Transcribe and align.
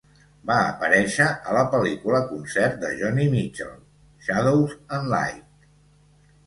Va 0.51 0.55
aparèixer 0.69 1.27
a 1.51 1.53
la 1.57 1.63
pel·lícula 1.75 2.23
concert 2.31 2.81
de 2.85 2.91
Joni 3.03 3.29
Mitchell, 3.37 3.77
"Shadows 4.29 4.77
and 5.01 5.15
Light": 5.17 5.71